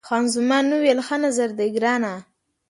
[0.07, 2.13] خان زمان وویل، ښه نظر دی ګرانه.